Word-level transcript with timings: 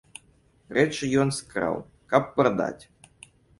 Рэчы 0.77 1.09
ён 1.25 1.29
скраў, 1.41 1.77
каб 2.15 2.35
прадаць. 2.41 2.83